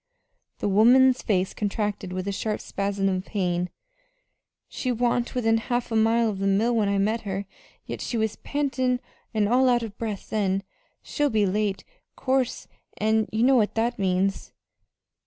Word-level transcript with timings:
The 0.57 0.67
woman's 0.67 1.21
face 1.21 1.53
contracted 1.53 2.11
with 2.11 2.27
a 2.27 2.31
sharp 2.31 2.59
spasm 2.59 3.07
of 3.07 3.23
pain. 3.23 3.69
"She 4.67 4.91
wa'n't 4.91 5.35
within 5.35 5.57
half 5.57 5.91
a 5.91 5.95
mile 5.95 6.27
of 6.27 6.39
the 6.39 6.47
mill 6.47 6.75
when 6.75 6.89
I 6.89 6.97
met 6.97 7.21
her, 7.21 7.45
yet 7.85 8.01
she 8.01 8.17
was 8.17 8.37
pantin' 8.37 8.99
an' 9.31 9.47
all 9.47 9.69
out 9.69 9.83
o' 9.83 9.89
breath 9.89 10.31
then. 10.31 10.63
She'll 11.03 11.29
be 11.29 11.45
late, 11.45 11.83
'course, 12.15 12.67
an' 12.97 13.27
you 13.31 13.43
know 13.43 13.57
what 13.57 13.75
that 13.75 13.99
means." 13.99 14.53